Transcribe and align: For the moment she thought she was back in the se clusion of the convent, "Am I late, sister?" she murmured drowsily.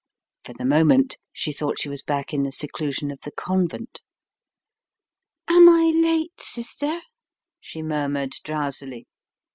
For 0.45 0.53
the 0.53 0.65
moment 0.65 1.17
she 1.31 1.51
thought 1.51 1.77
she 1.79 1.87
was 1.87 2.01
back 2.01 2.33
in 2.33 2.41
the 2.41 2.51
se 2.51 2.69
clusion 2.73 3.11
of 3.13 3.21
the 3.21 3.29
convent, 3.31 4.01
"Am 5.47 5.69
I 5.69 5.91
late, 5.93 6.41
sister?" 6.41 7.01
she 7.59 7.83
murmured 7.83 8.31
drowsily. 8.43 9.05